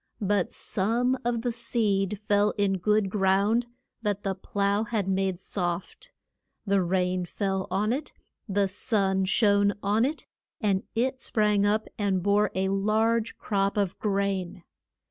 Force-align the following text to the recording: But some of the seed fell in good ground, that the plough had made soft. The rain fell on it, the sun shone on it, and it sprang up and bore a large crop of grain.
But 0.23 0.51
some 0.51 1.15
of 1.23 1.43
the 1.43 1.51
seed 1.51 2.17
fell 2.27 2.55
in 2.57 2.79
good 2.79 3.07
ground, 3.11 3.67
that 4.01 4.23
the 4.23 4.33
plough 4.33 4.85
had 4.85 5.07
made 5.07 5.39
soft. 5.39 6.09
The 6.65 6.81
rain 6.81 7.23
fell 7.25 7.67
on 7.69 7.93
it, 7.93 8.11
the 8.49 8.67
sun 8.67 9.25
shone 9.25 9.73
on 9.83 10.03
it, 10.03 10.25
and 10.59 10.81
it 10.95 11.21
sprang 11.21 11.67
up 11.67 11.87
and 11.99 12.23
bore 12.23 12.49
a 12.55 12.69
large 12.69 13.37
crop 13.37 13.77
of 13.77 13.95
grain. 13.99 14.63